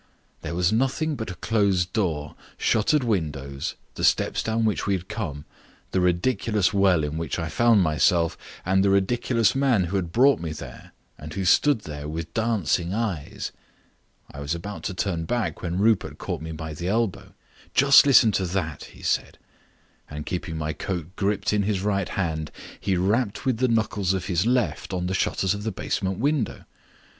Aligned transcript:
There 0.41 0.55
was 0.55 0.71
nothing 0.73 1.15
but 1.15 1.29
a 1.29 1.35
closed 1.35 1.93
door, 1.93 2.33
shuttered 2.57 3.03
windows, 3.03 3.75
the 3.93 4.03
steps 4.03 4.41
down 4.41 4.65
which 4.65 4.87
we 4.87 4.95
had 4.95 5.07
come, 5.07 5.45
the 5.91 6.01
ridiculous 6.01 6.73
well 6.73 7.03
in 7.03 7.17
which 7.17 7.37
I 7.37 7.49
found 7.49 7.83
myself, 7.83 8.35
and 8.65 8.83
the 8.83 8.89
ridiculous 8.89 9.53
man 9.53 9.83
who 9.83 9.97
had 9.97 10.11
brought 10.11 10.39
me 10.39 10.53
there, 10.53 10.93
and 11.19 11.31
who 11.35 11.45
stood 11.45 11.81
there 11.81 12.07
with 12.07 12.33
dancing 12.33 12.95
eyes. 12.95 13.51
I 14.31 14.39
was 14.39 14.53
just 14.53 14.55
about 14.55 14.81
to 14.85 14.95
turn 14.95 15.25
back 15.25 15.61
when 15.61 15.77
Rupert 15.77 16.17
caught 16.17 16.41
me 16.41 16.51
by 16.51 16.73
the 16.73 16.87
elbow. 16.87 17.35
"Just 17.75 18.07
listen 18.07 18.31
to 18.31 18.45
that," 18.45 18.85
he 18.85 19.03
said, 19.03 19.37
and 20.09 20.25
keeping 20.25 20.57
my 20.57 20.73
coat 20.73 21.15
gripped 21.15 21.53
in 21.53 21.61
his 21.61 21.83
right 21.83 22.09
hand, 22.09 22.49
he 22.79 22.97
rapped 22.97 23.45
with 23.45 23.57
the 23.57 23.67
knuckles 23.67 24.13
of 24.15 24.25
his 24.25 24.47
left 24.47 24.93
on 24.93 25.05
the 25.05 25.13
shutters 25.13 25.53
of 25.53 25.61
the 25.61 25.71
basement 25.71 26.17
window. 26.17 26.65